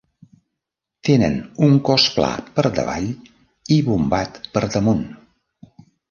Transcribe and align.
Tenen 1.09 1.33
un 1.67 1.75
cos 1.89 2.05
pla 2.15 2.29
per 2.55 2.63
davall 2.79 3.05
i 3.75 3.77
bombat 3.91 4.39
per 4.57 4.63
damunt. 4.77 5.05